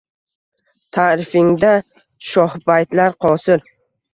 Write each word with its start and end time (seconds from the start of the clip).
Taʼrifingda 0.99 1.73
shohbaytlar 2.31 3.17
qosir. 3.27 3.71